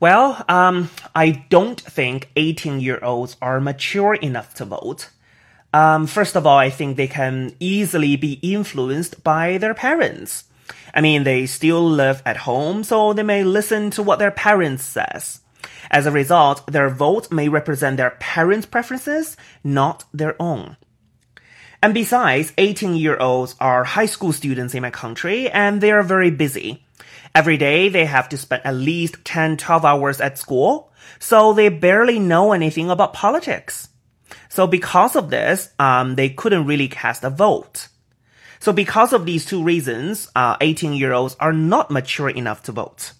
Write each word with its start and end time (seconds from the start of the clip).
Well, 0.00 0.44
um, 0.48 0.90
I 1.14 1.44
don't 1.48 1.80
think 1.80 2.30
18 2.36 2.80
year 2.80 2.98
olds 3.02 3.36
are 3.40 3.60
mature 3.60 4.14
enough 4.14 4.54
to 4.54 4.64
vote. 4.64 5.10
Um, 5.72 6.06
first 6.06 6.36
of 6.36 6.46
all, 6.46 6.58
I 6.58 6.70
think 6.70 6.96
they 6.96 7.08
can 7.08 7.54
easily 7.58 8.16
be 8.16 8.34
influenced 8.42 9.24
by 9.24 9.58
their 9.58 9.74
parents. 9.74 10.44
I 10.94 11.00
mean, 11.00 11.24
they 11.24 11.46
still 11.46 11.84
live 11.84 12.22
at 12.24 12.38
home, 12.38 12.84
so 12.84 13.12
they 13.12 13.24
may 13.24 13.42
listen 13.42 13.90
to 13.90 14.02
what 14.02 14.18
their 14.20 14.30
parents 14.30 14.84
says. 14.84 15.40
As 15.90 16.06
a 16.06 16.12
result, 16.12 16.66
their 16.66 16.88
vote 16.88 17.32
may 17.32 17.48
represent 17.48 17.96
their 17.96 18.16
parents' 18.20 18.66
preferences, 18.66 19.36
not 19.64 20.04
their 20.12 20.40
own. 20.40 20.76
And 21.82 21.92
besides, 21.92 22.52
18 22.56 22.94
year 22.94 23.18
olds 23.18 23.56
are 23.60 23.84
high 23.84 24.06
school 24.06 24.32
students 24.32 24.74
in 24.74 24.82
my 24.82 24.90
country 24.90 25.50
and 25.50 25.80
they 25.80 25.90
are 25.90 26.02
very 26.02 26.30
busy. 26.30 26.86
Every 27.34 27.56
day 27.56 27.88
they 27.88 28.04
have 28.04 28.28
to 28.30 28.36
spend 28.36 28.62
at 28.64 28.74
least 28.74 29.24
10, 29.24 29.56
12 29.56 29.84
hours 29.84 30.20
at 30.20 30.38
school, 30.38 30.92
so 31.18 31.52
they 31.52 31.68
barely 31.68 32.18
know 32.18 32.52
anything 32.52 32.90
about 32.90 33.12
politics. 33.12 33.88
So 34.48 34.66
because 34.66 35.16
of 35.16 35.30
this, 35.30 35.70
um, 35.78 36.14
they 36.14 36.28
couldn't 36.28 36.66
really 36.66 36.88
cast 36.88 37.24
a 37.24 37.30
vote. 37.30 37.88
So 38.60 38.72
because 38.72 39.12
of 39.12 39.26
these 39.26 39.44
two 39.44 39.62
reasons, 39.62 40.30
uh, 40.34 40.56
18 40.60 40.94
year 40.94 41.12
olds 41.12 41.36
are 41.40 41.52
not 41.52 41.90
mature 41.90 42.30
enough 42.30 42.62
to 42.64 42.72
vote. 42.72 43.12